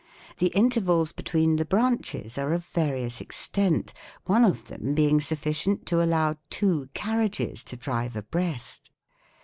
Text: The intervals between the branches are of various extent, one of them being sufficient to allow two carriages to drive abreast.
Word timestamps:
The 0.39 0.47
intervals 0.55 1.11
between 1.11 1.57
the 1.57 1.63
branches 1.63 2.35
are 2.39 2.53
of 2.53 2.65
various 2.65 3.21
extent, 3.21 3.93
one 4.25 4.43
of 4.43 4.65
them 4.65 4.95
being 4.95 5.21
sufficient 5.21 5.85
to 5.85 6.03
allow 6.03 6.37
two 6.49 6.89
carriages 6.95 7.63
to 7.65 7.77
drive 7.77 8.15
abreast. 8.15 8.89